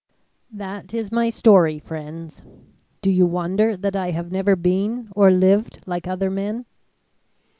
"That 0.49 0.95
is 0.95 1.11
my 1.11 1.29
story, 1.29 1.77
friends. 1.77 2.41
Do 3.03 3.11
you 3.11 3.27
wonder 3.27 3.77
that 3.77 3.95
I 3.95 4.09
have 4.09 4.31
never 4.31 4.55
been 4.55 5.09
or 5.15 5.29
lived 5.29 5.79
like 5.85 6.07
other 6.07 6.31
men?" 6.31 6.65